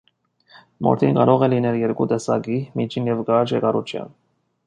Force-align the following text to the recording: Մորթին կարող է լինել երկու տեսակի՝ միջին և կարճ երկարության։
Մորթին 0.85 1.19
կարող 1.19 1.43
է 1.47 1.49
լինել 1.53 1.77
երկու 1.81 2.07
տեսակի՝ 2.15 2.57
միջին 2.81 3.13
և 3.13 3.23
կարճ 3.27 3.57
երկարության։ 3.59 4.13